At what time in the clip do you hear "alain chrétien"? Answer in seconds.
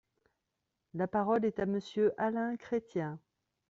2.17-3.19